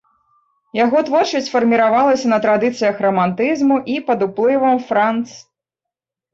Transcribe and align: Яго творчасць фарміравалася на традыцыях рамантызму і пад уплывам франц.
Яго 0.77 1.03
творчасць 1.09 1.49
фарміравалася 1.55 2.27
на 2.33 2.41
традыцыях 2.47 2.95
рамантызму 3.09 3.75
і 3.95 4.01
пад 4.11 4.19
уплывам 4.31 4.85
франц. 4.91 5.27